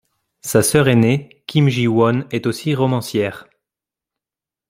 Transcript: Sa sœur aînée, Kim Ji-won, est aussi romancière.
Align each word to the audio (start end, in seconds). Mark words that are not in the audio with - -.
Sa 0.41 0.63
sœur 0.63 0.87
aînée, 0.87 1.43
Kim 1.45 1.67
Ji-won, 1.69 2.25
est 2.31 2.47
aussi 2.47 2.73
romancière. 2.73 3.47